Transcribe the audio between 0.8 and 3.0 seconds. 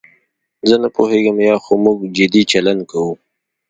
نه پوهېږم یا خو موږ جدي چلند